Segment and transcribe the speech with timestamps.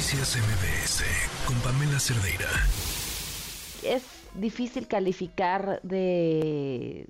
[0.00, 1.04] Noticias MBS
[1.46, 2.48] con Pamela Cerdeira.
[3.82, 7.06] Es difícil calificar de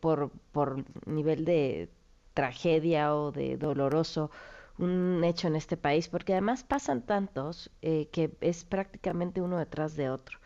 [0.00, 1.90] por, por nivel de
[2.32, 4.30] tragedia o de doloroso
[4.78, 9.96] un hecho en este país, porque además pasan tantos eh, que es prácticamente uno detrás
[9.96, 10.38] de otro.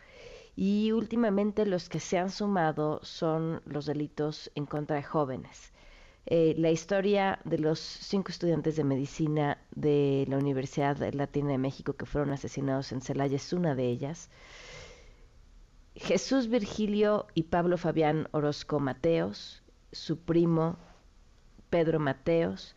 [0.57, 5.70] Y últimamente los que se han sumado son los delitos en contra de jóvenes.
[6.27, 11.95] Eh, la historia de los cinco estudiantes de medicina de la Universidad Latina de México
[11.95, 14.31] que fueron asesinados en Celaya es una de ellas.
[15.95, 19.63] Jesús Virgilio y Pablo Fabián Orozco Mateos,
[19.93, 20.77] su primo
[21.69, 22.77] Pedro Mateos,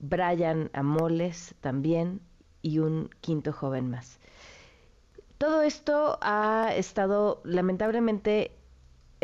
[0.00, 2.20] Brian Amoles también
[2.60, 4.18] y un quinto joven más.
[5.38, 8.52] Todo esto ha estado lamentablemente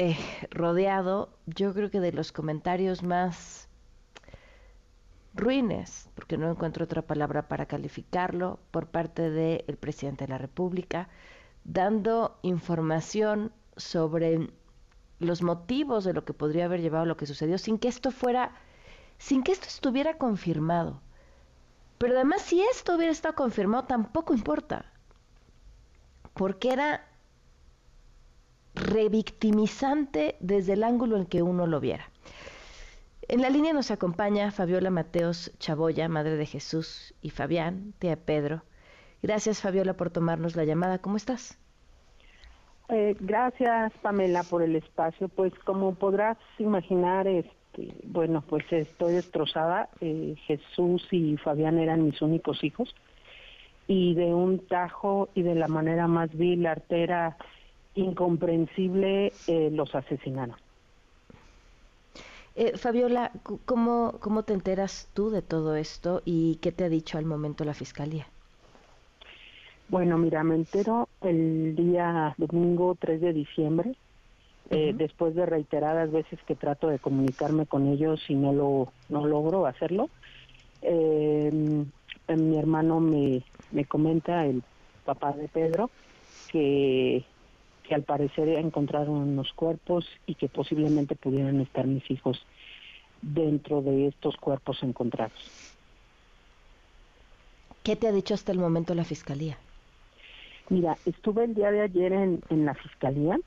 [0.00, 0.16] eh,
[0.50, 3.68] rodeado, yo creo que de los comentarios más
[5.34, 11.10] ruines, porque no encuentro otra palabra para calificarlo, por parte del presidente de la República,
[11.64, 14.48] dando información sobre
[15.18, 18.52] los motivos de lo que podría haber llevado lo que sucedió, sin que esto fuera
[19.18, 21.02] sin que esto estuviera confirmado.
[21.98, 24.86] Pero además, si esto hubiera estado confirmado, tampoco importa,
[26.32, 27.09] porque era
[28.90, 32.10] revictimizante desde el ángulo en que uno lo viera.
[33.28, 38.62] En la línea nos acompaña Fabiola Mateos Chaboya, madre de Jesús, y Fabián, tía Pedro.
[39.22, 40.98] Gracias, Fabiola, por tomarnos la llamada.
[40.98, 41.56] ¿Cómo estás?
[42.88, 45.28] Eh, gracias, Pamela, por el espacio.
[45.28, 49.88] Pues como podrás imaginar, es, este, bueno, pues estoy destrozada.
[50.00, 52.94] Eh, Jesús y Fabián eran mis únicos hijos
[53.86, 57.36] y de un tajo y de la manera más vil, artera,
[57.94, 60.56] incomprensible, eh, los asesinaron.
[62.56, 63.32] Eh, Fabiola,
[63.64, 67.64] ¿cómo, ¿cómo te enteras tú de todo esto y qué te ha dicho al momento
[67.64, 68.26] la Fiscalía?
[69.88, 73.94] Bueno, mira, me entero el día domingo 3 de diciembre
[74.70, 79.26] eh, después de reiteradas veces que trato de comunicarme con ellos y no lo no
[79.26, 80.08] logro hacerlo,
[80.82, 81.50] eh,
[82.28, 84.62] mi hermano me, me comenta, el
[85.04, 85.90] papá de Pedro,
[86.52, 87.24] que,
[87.90, 92.40] que al parecer encontraron unos cuerpos y que posiblemente pudieran estar mis hijos
[93.20, 95.40] dentro de estos cuerpos encontrados.
[97.82, 99.58] ¿Qué te ha dicho hasta el momento la fiscalía?
[100.68, 103.40] Mira, estuve el día de ayer en, en la fiscalía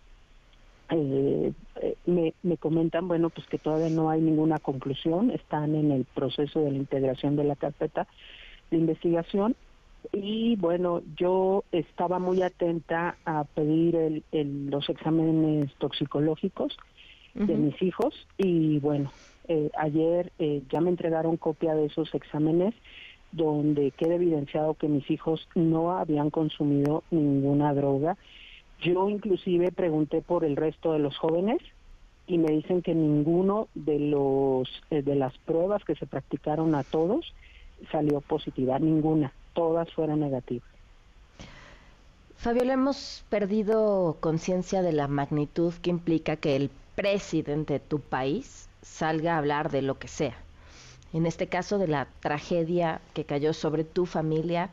[0.90, 5.90] eh, eh, me, me comentan, bueno, pues que todavía no hay ninguna conclusión, están en
[5.92, 8.08] el proceso de la integración de la carpeta
[8.72, 9.56] de investigación
[10.12, 13.96] y bueno, yo estaba muy atenta a pedir
[14.32, 16.78] el, los exámenes toxicológicos
[17.34, 19.12] de mis hijos y bueno,
[19.48, 22.76] eh, ayer eh, ya me entregaron copia de esos exámenes
[23.32, 28.18] donde queda evidenciado que mis hijos no habían consumido ninguna droga.
[28.82, 31.58] Yo inclusive pregunté por el resto de los jóvenes
[32.28, 36.84] y me dicen que ninguno de los eh, de las pruebas que se practicaron a
[36.84, 37.34] todos
[37.92, 40.68] salió positiva, ninguna, todas fueron negativas.
[42.38, 48.68] Fabiola, hemos perdido conciencia de la magnitud que implica que el presidente de tu país
[48.82, 50.36] salga a hablar de lo que sea.
[51.14, 54.72] En este caso de la tragedia que cayó sobre tu familia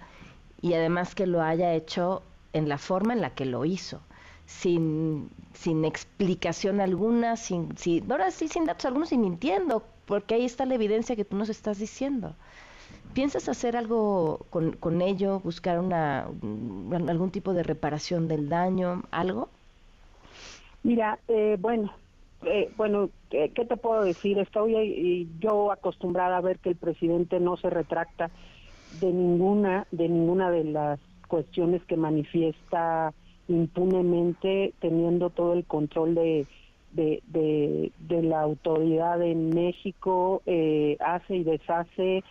[0.61, 4.01] y además que lo haya hecho en la forma en la que lo hizo,
[4.47, 10.45] sin, sin explicación alguna, sin, sin, ahora sí sin datos algunos y mintiendo, porque ahí
[10.45, 12.35] está la evidencia que tú nos estás diciendo.
[13.15, 16.29] ¿Piensas hacer algo con, con ello, buscar una,
[17.09, 19.49] algún tipo de reparación del daño, algo?
[20.83, 21.93] Mira, eh, bueno,
[22.45, 24.39] eh, bueno, ¿qué te puedo decir?
[24.39, 28.31] Estoy yo acostumbrada a ver que el presidente no se retracta
[29.01, 33.13] de ninguna, de ninguna de las cuestiones que manifiesta
[33.49, 36.47] impunemente teniendo todo el control de,
[36.93, 42.23] de, la autoridad en México, eh, hace y deshace,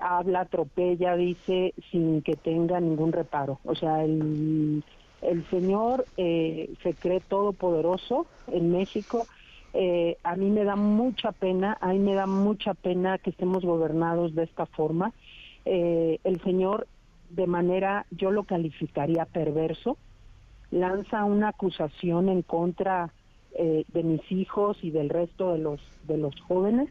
[0.00, 3.60] habla, atropella, dice, sin que tenga ningún reparo.
[3.64, 4.82] O sea, el,
[5.22, 9.26] el señor eh, se cree todopoderoso en México.
[9.74, 13.64] Eh, a mí me da mucha pena, a mí me da mucha pena que estemos
[13.64, 15.12] gobernados de esta forma.
[15.64, 16.86] el señor
[17.30, 19.98] de manera, yo lo calificaría perverso,
[20.70, 23.10] lanza una acusación en contra
[23.54, 26.88] eh, de mis hijos y del resto de los, de los jóvenes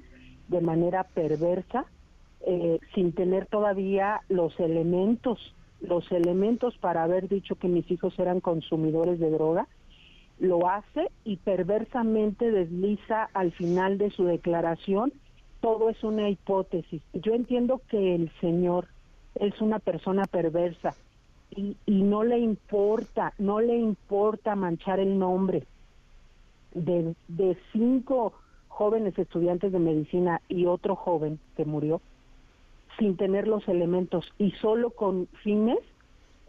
[0.47, 1.85] de manera perversa,
[2.49, 8.39] eh, sin tener todavía los elementos, los elementos para haber dicho que mis hijos eran
[8.39, 9.67] consumidores de droga,
[10.39, 15.11] lo hace y perversamente desliza al final de su declaración,
[15.59, 17.01] todo es una hipótesis.
[17.11, 18.88] Yo entiendo que el señor
[19.35, 20.95] es una persona perversa
[21.51, 25.65] y, no le importa, no le importa manchar el nombre
[26.73, 28.31] de cinco
[28.69, 31.99] jóvenes estudiantes de medicina y otro joven que murió
[32.97, 35.79] sin tener los elementos y solo con fines,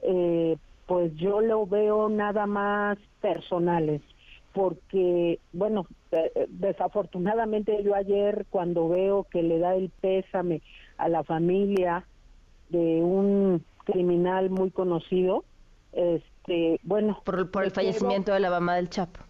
[0.03, 0.57] eh,
[0.87, 4.01] pues yo lo veo nada más personales,
[4.53, 10.63] porque, bueno, eh, desafortunadamente yo ayer cuando veo que le da el pésame
[10.97, 12.05] a la familia
[12.71, 15.45] de un criminal muy conocido,
[15.93, 17.21] este, bueno.
[17.25, 19.21] Por, por el fallecimiento de la mamá del Chapo.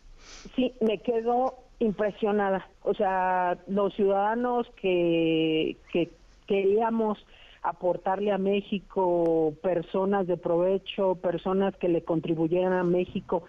[0.54, 2.68] Sí, me quedo impresionada.
[2.82, 6.10] O sea, los ciudadanos que, que
[6.48, 7.18] queríamos
[7.62, 13.44] aportarle a México personas de provecho, personas que le contribuyeran a México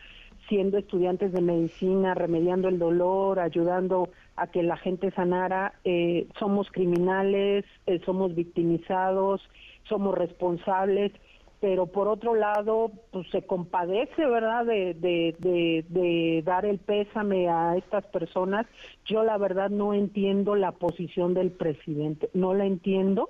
[0.47, 6.69] siendo estudiantes de medicina, remediando el dolor, ayudando a que la gente sanara, eh, somos
[6.71, 9.41] criminales, eh, somos victimizados,
[9.87, 11.11] somos responsables,
[11.59, 18.65] pero por otro lado, pues se compadece, ¿verdad?, de, dar el pésame a estas personas.
[19.05, 23.29] Yo la verdad no entiendo la posición del presidente, no la entiendo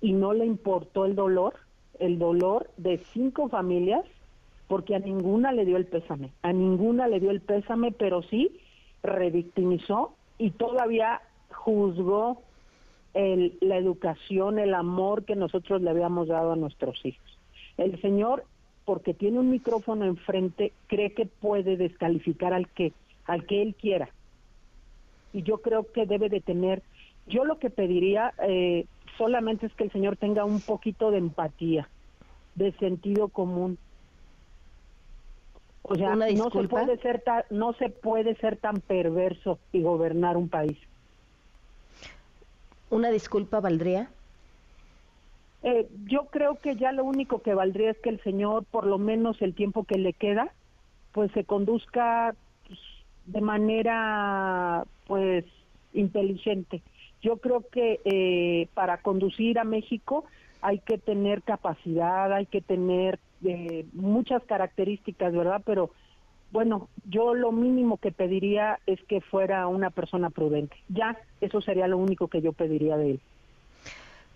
[0.00, 1.54] y no le importó el dolor,
[2.00, 4.04] el dolor de cinco familias
[4.66, 8.56] porque a ninguna le dio el pésame, a ninguna le dio el pésame, pero sí
[9.02, 11.20] revictimizó y todavía
[11.50, 12.42] juzgó
[13.14, 17.29] el, la educación, el amor que nosotros le habíamos dado a nuestros hijos.
[17.80, 18.44] El señor,
[18.84, 22.92] porque tiene un micrófono enfrente, cree que puede descalificar al que,
[23.26, 24.08] al que él quiera.
[25.32, 26.82] Y yo creo que debe de tener,
[27.26, 28.86] yo lo que pediría eh,
[29.18, 31.88] solamente es que el señor tenga un poquito de empatía,
[32.54, 33.78] de sentido común
[35.82, 40.36] o sea, no se puede ser tan, no se puede ser tan perverso y gobernar
[40.36, 40.78] un país.
[42.90, 44.08] ¿Una disculpa valdría?
[45.62, 48.98] Eh, yo creo que ya lo único que valdría es que el señor, por lo
[48.98, 50.52] menos el tiempo que le queda,
[51.12, 52.34] pues se conduzca
[52.66, 52.78] pues,
[53.26, 55.44] de manera, pues,
[55.92, 56.82] inteligente.
[57.20, 60.24] Yo creo que eh, para conducir a México
[60.62, 65.62] hay que tener capacidad, hay que tener eh, muchas características, ¿verdad?
[65.64, 65.90] Pero
[66.52, 70.76] bueno, yo lo mínimo que pediría es que fuera una persona prudente.
[70.88, 73.20] Ya, eso sería lo único que yo pediría de él.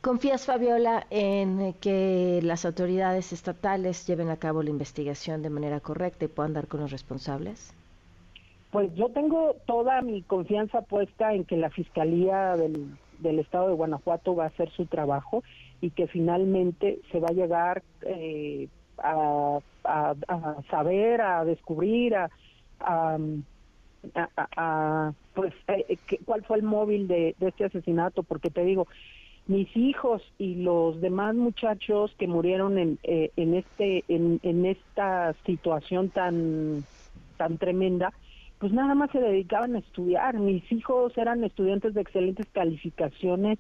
[0.05, 6.27] ¿Confías, Fabiola, en que las autoridades estatales lleven a cabo la investigación de manera correcta
[6.27, 7.75] y puedan dar con los responsables?
[8.71, 12.99] Pues yo tengo toda mi confianza puesta en que la Fiscalía del,
[13.39, 15.43] Estado de Guanajuato va a hacer su trabajo
[15.81, 18.69] y que finalmente se va a llegar eh,
[18.99, 19.61] a,
[20.71, 22.29] saber, a descubrir, a,
[22.79, 23.17] a,
[25.33, 25.97] pues eh,
[26.27, 28.87] cuál fue el móvil de, este asesinato, porque te digo,
[29.47, 35.35] mis hijos y los demás muchachos que murieron en, eh, en este en, en esta
[35.45, 36.85] situación tan
[37.37, 38.13] tan tremenda
[38.59, 43.59] pues nada más se dedicaban a estudiar mis hijos eran estudiantes de excelentes calificaciones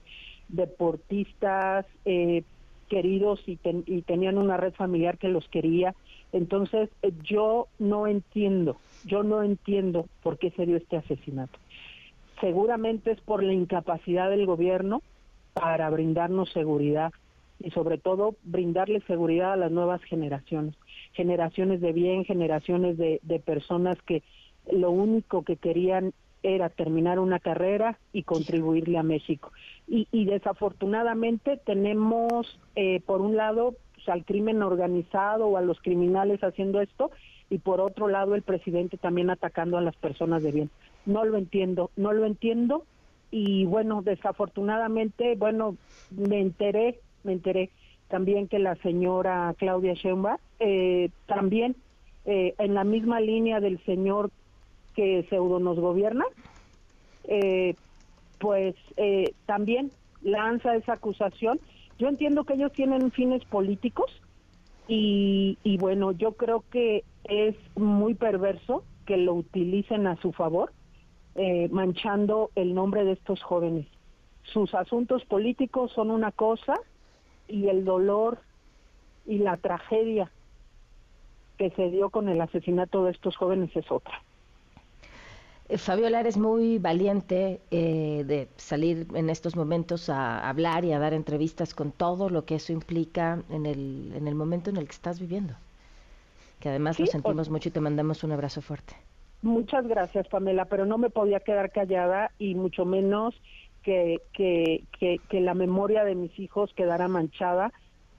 [0.48, 2.42] deportistas, eh,
[2.88, 5.94] queridos y, y, tenían una red familiar que los quería.
[6.32, 11.58] Entonces eh, yo no entiendo, yo no entiendo por qué se dio este asesinato.
[12.40, 15.02] Seguramente es por la incapacidad del gobierno
[15.54, 17.12] para brindarnos seguridad
[17.60, 20.74] y sobre todo brindarle seguridad a las nuevas generaciones,
[21.12, 24.22] generaciones de bien, generaciones de, de personas que
[24.70, 26.12] lo único que querían
[26.42, 29.50] era terminar una carrera y contribuirle a México.
[29.88, 35.80] Y, y desafortunadamente tenemos, eh, por un lado, pues, al crimen organizado o a los
[35.80, 37.10] criminales haciendo esto,
[37.48, 40.70] y por otro lado, el presidente también atacando a las personas de bien.
[41.06, 42.84] No lo entiendo, no lo entiendo.
[43.36, 45.76] Y bueno, desafortunadamente, bueno,
[46.12, 47.70] me enteré, me enteré
[48.06, 51.74] también que la señora Claudia Sheinbaum eh, también
[52.26, 54.30] eh, en la misma línea del señor
[54.94, 56.24] que pseudo nos gobierna,
[57.24, 57.74] eh,
[58.38, 59.90] pues eh, también
[60.22, 61.58] lanza esa acusación.
[61.98, 64.12] Yo entiendo que ellos tienen fines políticos
[64.86, 70.70] y, y bueno, yo creo que es muy perverso que lo utilicen a su favor,
[71.34, 73.86] eh, manchando el nombre de estos jóvenes.
[74.44, 76.74] Sus asuntos políticos son una cosa
[77.48, 78.38] y el dolor
[79.26, 80.30] y la tragedia
[81.58, 84.22] que se dio con el asesinato de estos jóvenes es otra.
[85.68, 90.98] Eh, Fabiola, eres muy valiente eh, de salir en estos momentos a hablar y a
[90.98, 94.84] dar entrevistas con todo lo que eso implica en el, en el momento en el
[94.84, 95.54] que estás viviendo.
[96.60, 98.94] Que además lo sentimos mucho y te mandamos un abrazo fuerte.
[99.44, 103.34] Muchas gracias, Pamela, pero no me podía quedar callada y mucho menos
[103.82, 107.70] que, que, que, que la memoria de mis hijos quedara manchada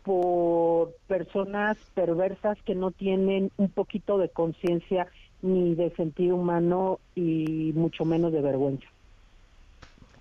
[0.03, 5.07] por personas perversas que no tienen un poquito de conciencia
[5.41, 8.85] ni de sentido humano y mucho menos de vergüenza.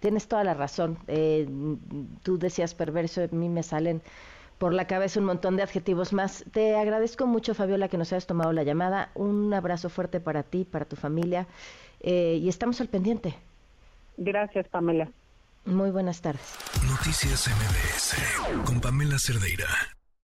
[0.01, 0.97] Tienes toda la razón.
[1.07, 1.47] Eh,
[2.23, 4.01] tú decías perverso, a mí me salen
[4.59, 6.45] por la cabeza un montón de adjetivos más.
[6.53, 9.11] Te agradezco mucho, Fabiola, que nos hayas tomado la llamada.
[9.15, 11.47] Un abrazo fuerte para ti, para tu familia
[12.01, 13.35] eh, y estamos al pendiente.
[14.17, 15.09] Gracias, Pamela.
[15.65, 16.57] Muy buenas tardes.
[16.87, 19.67] Noticias MBS con Pamela Cerdeira.